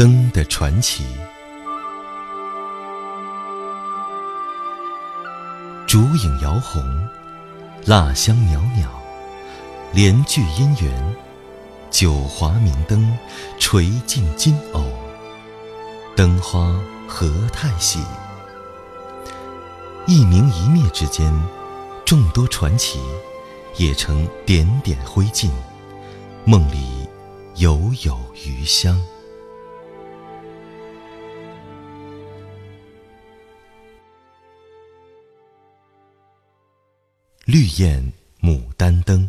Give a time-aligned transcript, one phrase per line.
[0.00, 1.04] 灯的传奇。
[5.86, 6.82] 烛影摇红，
[7.84, 8.88] 蜡香袅袅，
[9.92, 11.14] 帘炬姻缘，
[11.90, 13.14] 九华明灯
[13.58, 14.82] 垂尽金藕，
[16.16, 16.74] 灯花
[17.06, 18.02] 何太喜。
[20.06, 21.30] 一明一灭之间，
[22.06, 22.98] 众多传奇
[23.76, 25.50] 也成点点灰烬，
[26.46, 27.06] 梦里
[27.56, 28.98] 犹有余香。
[37.52, 39.28] 绿焰牡丹灯，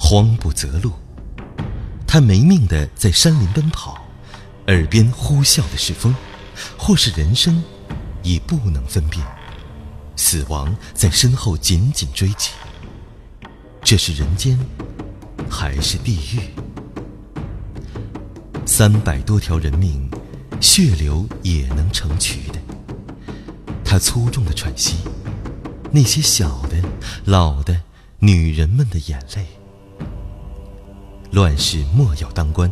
[0.00, 0.92] 慌不择路，
[2.06, 4.02] 他没命的在山林奔跑，
[4.68, 6.16] 耳边呼啸的是风，
[6.78, 7.62] 或是人生，
[8.22, 9.22] 已不能分辨，
[10.16, 12.52] 死亡在身后紧紧追击。
[13.82, 14.58] 这是人间。
[15.48, 16.40] 还是地狱？
[18.66, 20.08] 三百多条人命，
[20.60, 22.58] 血流也能成渠的。
[23.84, 24.96] 他粗重的喘息，
[25.90, 26.76] 那些小的、
[27.24, 27.80] 老的
[28.18, 29.46] 女人们的眼泪。
[31.30, 32.70] 乱世莫要当官，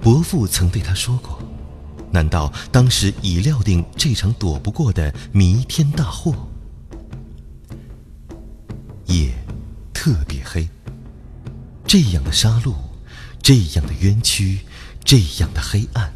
[0.00, 1.38] 伯父曾对他说过。
[2.10, 6.34] 难道当时已料定这场躲不过的弥天大祸？
[9.06, 9.32] 夜
[9.92, 10.68] 特别黑。
[11.94, 12.74] 这样的杀戮，
[13.40, 14.62] 这样的冤屈，
[15.04, 16.12] 这样的黑暗。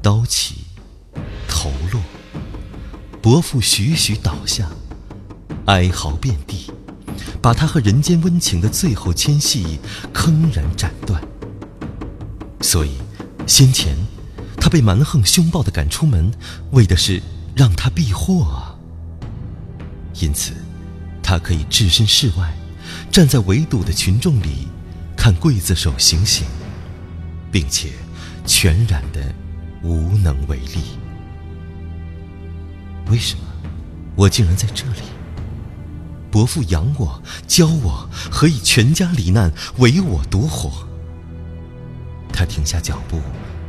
[0.00, 0.66] 刀起，
[1.48, 2.00] 头落，
[3.20, 4.70] 伯父徐徐倒下，
[5.66, 6.70] 哀嚎遍地，
[7.42, 9.80] 把他和人间温情的最后牵系
[10.12, 11.20] 铿然斩断。
[12.60, 12.92] 所以，
[13.48, 13.96] 先前
[14.56, 16.32] 他被蛮横凶暴的赶出门，
[16.70, 17.20] 为的是
[17.56, 18.78] 让他避祸啊。
[20.20, 20.52] 因此，
[21.24, 22.56] 他可以置身事外。
[23.10, 24.68] 站在围堵的群众里，
[25.16, 26.46] 看刽子手行刑，
[27.52, 27.90] 并且
[28.46, 29.34] 全然的
[29.82, 30.80] 无能为力。
[33.10, 33.44] 为什么
[34.16, 35.00] 我竟然在这里？
[36.30, 40.88] 伯父养我、教我，何以全家罹难，唯我独活？
[42.32, 43.20] 他停下脚步，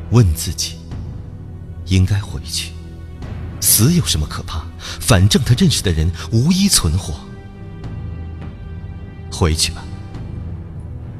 [0.10, 0.78] 问自己：
[1.86, 2.72] 应该回去。
[3.62, 4.64] 死有什么可怕？
[4.80, 7.25] 反正他认识的人无一存活。
[9.36, 9.84] 回去吧。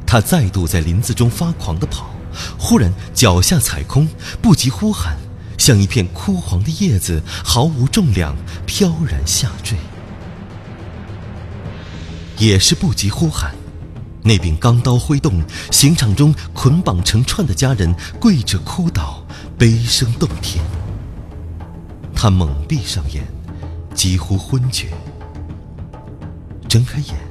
[0.08, 2.10] 他再度在林子中发狂地跑，
[2.58, 4.08] 忽然脚下踩空，
[4.42, 5.18] 不及呼喊，
[5.58, 8.34] 像一片枯黄的叶子，毫无重量，
[8.66, 9.78] 飘然下坠。
[12.38, 13.54] 也是不及呼喊，
[14.24, 19.26] 那柄钢刀挥动，刑场中捆绑成串的家人跪着哭倒，
[19.58, 20.64] 悲声动天。
[22.16, 23.26] 他猛闭上眼，
[23.94, 24.90] 几乎昏厥，
[26.70, 27.25] 睁开眼。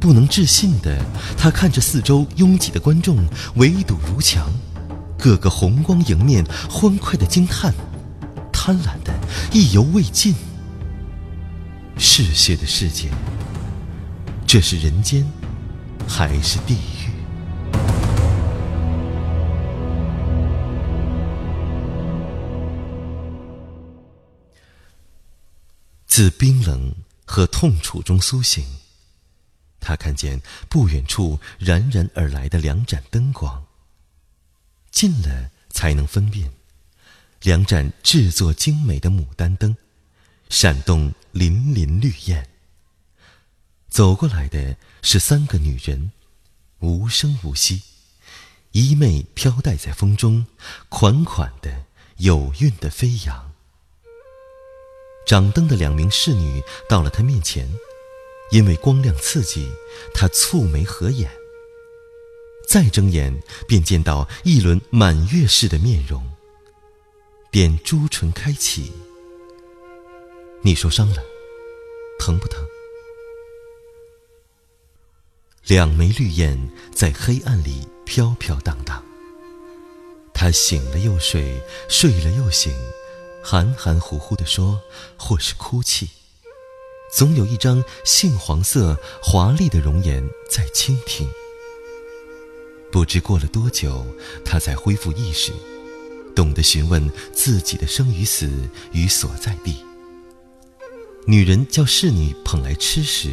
[0.00, 0.98] 不能置信的，
[1.36, 3.18] 他看着四周拥挤的观众，
[3.56, 4.50] 围堵如墙，
[5.18, 7.74] 个个红光迎面，欢快的惊叹，
[8.50, 9.12] 贪婪的
[9.52, 10.34] 意犹未尽。
[11.98, 13.10] 嗜血的世界，
[14.46, 15.22] 这是人间，
[16.08, 17.10] 还是地狱？
[26.06, 26.94] 自冰冷
[27.26, 28.64] 和痛楚中苏醒。
[29.80, 33.66] 他看见不远处冉冉而来的两盏灯光。
[34.90, 36.52] 近了才能分辨，
[37.42, 39.76] 两盏制作精美的牡丹灯，
[40.48, 42.48] 闪动粼粼绿焰。
[43.88, 46.12] 走过来的是三个女人，
[46.80, 47.82] 无声无息，
[48.72, 50.46] 衣袂飘带在风中，
[50.88, 51.86] 款款的、
[52.18, 53.52] 有韵的飞扬。
[55.26, 57.68] 掌灯的两名侍女到了他面前。
[58.50, 59.70] 因为光亮刺激，
[60.12, 61.30] 他蹙眉合眼。
[62.66, 66.22] 再睁眼，便见到一轮满月似的面容。
[67.50, 68.92] 点朱唇开启。
[70.62, 71.22] 你受伤了，
[72.18, 72.64] 疼不疼？
[75.64, 79.04] 两枚绿焰在黑暗里飘飘荡荡。
[80.32, 82.72] 他醒了又睡，睡了又醒，
[83.42, 84.80] 含含糊糊地说，
[85.18, 86.08] 或是哭泣。
[87.10, 91.28] 总有一张杏黄色华丽的容颜在倾听。
[92.92, 94.06] 不知过了多久，
[94.44, 95.52] 他才恢复意识，
[96.34, 98.50] 懂得询问自己的生与死
[98.92, 99.76] 与所在地。
[101.26, 103.30] 女人叫侍女捧来吃时，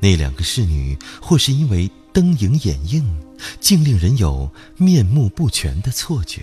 [0.00, 3.20] 那两个侍女或是因为灯影掩映，
[3.60, 6.42] 竟令人有面目不全的错觉。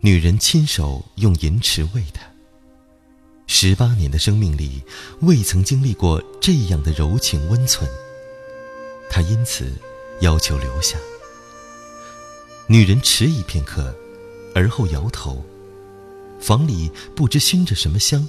[0.00, 2.22] 女人亲手用银匙喂他。
[3.58, 4.82] 十八年的生命里，
[5.20, 7.90] 未曾经历过这样的柔情温存。
[9.08, 9.72] 他因此
[10.20, 10.98] 要求留下。
[12.66, 13.96] 女人迟疑片刻，
[14.54, 15.42] 而后摇头。
[16.38, 18.28] 房里不知熏着什么香，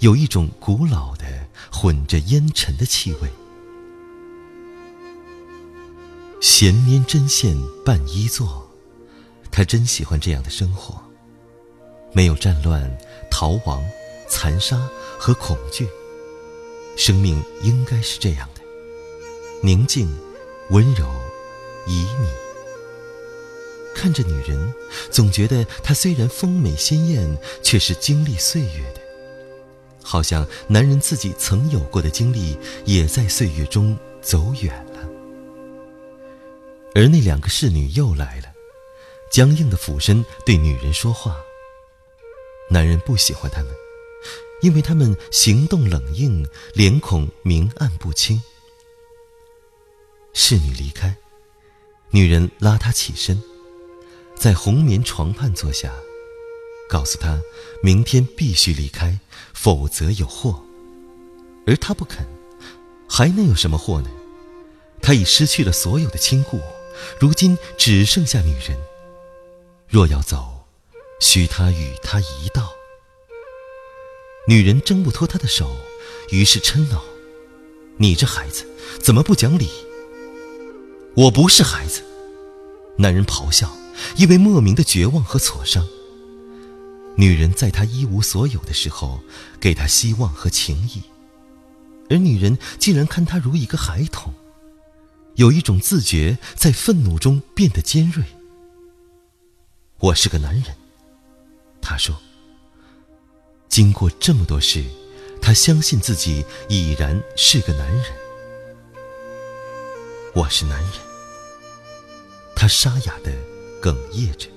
[0.00, 1.24] 有一种古老的、
[1.70, 3.30] 混着烟尘的气味。
[6.40, 8.68] 闲拈针线伴衣坐，
[9.52, 11.00] 他真喜欢这样的生活。
[12.12, 12.92] 没有战乱、
[13.30, 13.80] 逃亡、
[14.28, 14.88] 残杀
[15.18, 15.88] 和恐惧，
[16.96, 18.60] 生命应该是这样的：
[19.62, 20.08] 宁静、
[20.70, 21.06] 温柔、
[21.86, 22.26] 旖旎。
[23.94, 24.74] 看着女人，
[25.10, 29.00] 总觉得她虽然丰美鲜艳，却是经历岁月的，
[30.02, 35.08] 好像男人自己曾有过的经历，也在岁月中走远了。
[36.94, 38.52] 而那两个侍女又来了，
[39.30, 41.36] 僵硬的俯身对女人说话。
[42.70, 43.72] 男人不喜欢他们，
[44.62, 48.40] 因为他们行动冷硬，脸孔明暗不清。
[50.32, 51.16] 侍女离开，
[52.10, 53.42] 女人拉他起身，
[54.36, 55.92] 在红棉床畔坐下，
[56.88, 57.40] 告诉他
[57.82, 59.18] 明天必须离开，
[59.52, 60.62] 否则有祸。
[61.66, 62.26] 而他不肯，
[63.08, 64.10] 还能有什么祸呢？
[65.00, 66.60] 他已失去了所有的亲故，
[67.20, 68.78] 如今只剩下女人。
[69.88, 70.52] 若要走。
[71.20, 72.70] 许他与他一道。
[74.46, 75.74] 女人挣不脱他的手，
[76.30, 77.02] 于是嗔恼
[77.96, 78.66] ：“你这孩子
[79.00, 79.70] 怎么不讲理？”
[81.16, 82.02] 我不是孩子，
[82.98, 83.74] 男人咆哮，
[84.16, 85.86] 因为莫名的绝望和挫伤。
[87.16, 89.20] 女人在他一无所有的时候，
[89.60, 91.02] 给他希望和情谊，
[92.10, 94.34] 而女人竟然看他如一个孩童，
[95.36, 98.24] 有一种自觉在愤怒中变得尖锐。
[100.00, 100.64] 我是个男人。
[101.80, 102.20] 他说
[103.68, 104.84] ：“经过这么多事，
[105.42, 108.04] 他相信自己已然是个男人。
[110.34, 110.90] 我是男人。”
[112.54, 113.32] 他沙哑的
[113.82, 114.48] 哽咽着。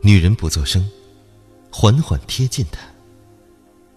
[0.00, 0.90] 女人不作声，
[1.70, 2.80] 缓缓贴近他。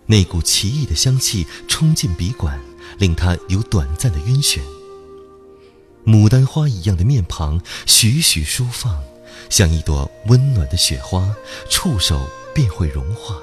[0.06, 2.60] 那股奇异的香气冲进鼻管，
[2.98, 4.60] 令他有短暂的晕眩。
[6.06, 9.02] 牡丹花一样的面庞徐徐舒放。
[9.50, 11.34] 像一朵温暖的雪花，
[11.70, 13.42] 触手便会融化，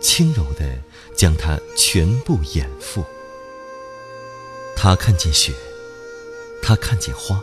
[0.00, 0.78] 轻柔地
[1.16, 3.04] 将它全部掩覆。
[4.76, 5.52] 他看见雪，
[6.62, 7.42] 他看见花，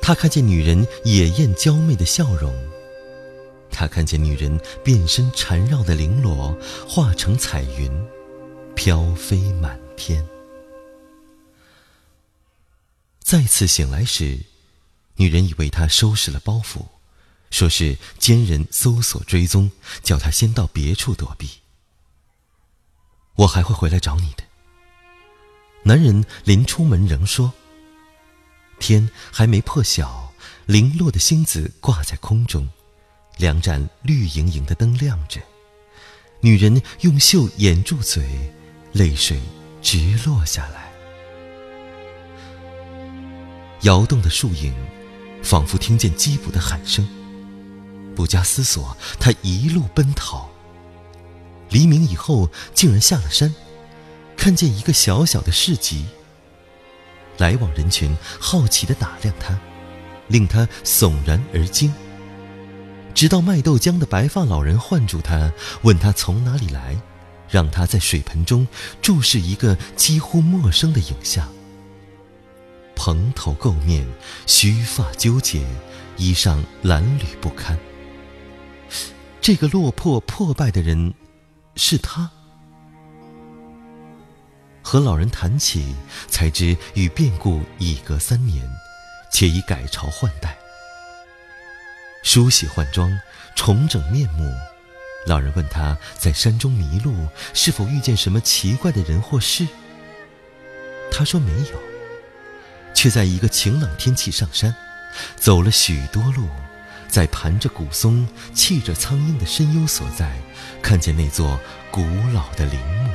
[0.00, 2.54] 他看见女人野艳娇媚的笑容，
[3.70, 6.56] 他看见女人遍身缠绕的绫罗
[6.88, 7.90] 化成彩云，
[8.74, 10.26] 飘飞满天。
[13.22, 14.38] 再次醒来时。
[15.18, 16.84] 女人已为他收拾了包袱，
[17.50, 19.70] 说是奸人搜索追踪，
[20.02, 21.48] 叫他先到别处躲避。
[23.36, 24.44] 我还会回来找你的。
[25.84, 27.52] 男人临出门仍说。
[28.78, 30.32] 天还没破晓，
[30.66, 32.68] 零落的星子挂在空中，
[33.38, 35.40] 两盏绿莹莹的灯亮着。
[36.40, 38.52] 女人用袖掩住嘴，
[38.92, 39.40] 泪水
[39.80, 40.92] 直落下来。
[43.82, 44.74] 摇动的树影。
[45.42, 47.08] 仿佛听见缉捕的喊声，
[48.16, 50.50] 不加思索，他一路奔逃。
[51.68, 53.54] 黎明以后，竟然下了山，
[54.36, 56.06] 看见一个小小的市集。
[57.38, 59.58] 来往人群好奇地打量他，
[60.28, 61.92] 令他悚然而惊。
[63.14, 66.96] 直到卖豆浆的白发老人唤住他，问他从哪里来，
[67.50, 68.66] 让他在水盆中
[69.02, 71.46] 注视一个几乎陌生的影像。
[72.94, 74.06] 蓬头垢面，
[74.46, 75.66] 须发纠结，
[76.16, 77.78] 衣裳褴褛不堪。
[79.46, 81.14] 这个落魄破败的人，
[81.76, 82.28] 是他。
[84.82, 85.94] 和老人谈起，
[86.26, 88.68] 才知与变故已隔三年，
[89.30, 90.58] 且已改朝换代。
[92.24, 93.08] 梳洗换装，
[93.54, 94.52] 重整面目。
[95.28, 97.14] 老人问他在山中迷路，
[97.54, 99.64] 是否遇见什么奇怪的人或事？
[101.12, 101.78] 他说没有。
[102.92, 104.74] 却在一个晴朗天气上山，
[105.36, 106.48] 走了许多路，
[107.16, 110.38] 在盘着古松、砌着苍鹰的深幽所在，
[110.82, 111.58] 看见那座
[111.90, 112.02] 古
[112.34, 113.10] 老的陵墓，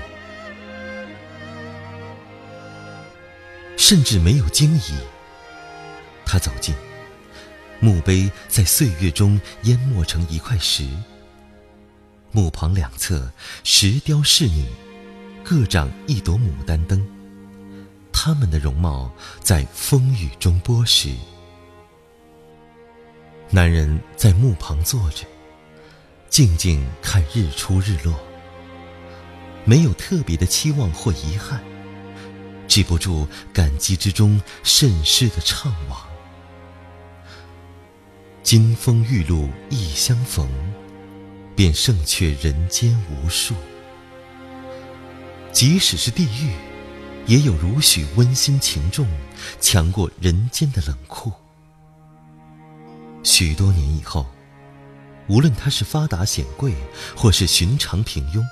[3.77, 4.97] 甚至没有惊疑。
[6.25, 6.73] 他走近，
[7.79, 10.89] 墓碑在岁月中淹没成一块石，
[12.31, 13.31] 墓旁两侧
[13.63, 14.65] 石雕侍女，
[15.43, 17.07] 各掌一朵牡丹灯。
[18.11, 21.13] 他们的容貌在风雨中剥蚀。
[23.53, 25.25] 男人在墓旁坐着，
[26.29, 28.17] 静静看日出日落，
[29.65, 31.61] 没有特别的期望或遗憾，
[32.65, 35.97] 止不住感激之中甚是的怅惘。
[38.41, 40.47] 金风玉露一相逢，
[41.53, 43.53] 便胜却人间无数。
[45.51, 46.53] 即使是地狱，
[47.27, 49.05] 也有如许温馨情重，
[49.59, 51.33] 强过人间的冷酷。
[53.23, 54.25] 许多年以后，
[55.27, 56.73] 无论他是发达显贵，
[57.15, 58.43] 或是寻常平庸，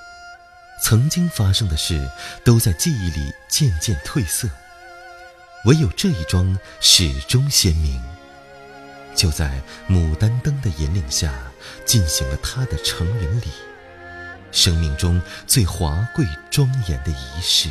[0.83, 2.09] 曾经发生的事
[2.43, 4.47] 都在记忆里渐渐褪色，
[5.65, 8.01] 唯有这一桩始终鲜明。
[9.15, 11.33] 就在牡丹灯的引领下，
[11.85, 13.47] 进行了他的成人礼，
[14.51, 17.67] 生命中最华贵庄严的仪式。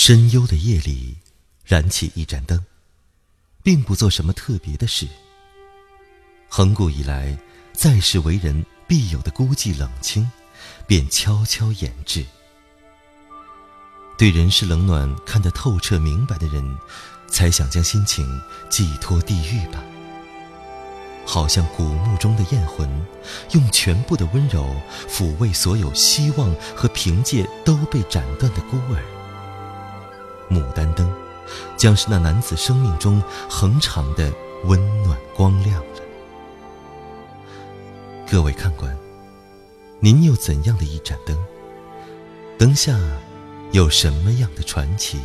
[0.00, 1.16] 深幽的夜里，
[1.64, 2.64] 燃起一盏灯，
[3.64, 5.08] 并不做什么特别的事。
[6.48, 7.36] 恒古以来，
[7.72, 10.30] 在世为人必有的孤寂冷清，
[10.86, 12.24] 便悄悄掩至。
[14.16, 16.64] 对人世冷暖看得透彻明白的人，
[17.28, 18.24] 才想将心情
[18.70, 19.82] 寄托地狱吧。
[21.26, 22.88] 好像古墓中的艳魂，
[23.50, 29.17] 用全部的温柔抚慰所有希望和凭借都被斩断的孤儿。
[30.50, 31.10] 牡丹灯，
[31.76, 34.32] 将是那男子生命中恒长的
[34.64, 36.00] 温暖光亮了。
[38.30, 38.96] 各位看官，
[40.00, 41.36] 您有怎样的一盏灯？
[42.58, 42.98] 灯下
[43.72, 45.18] 有什么样的传奇？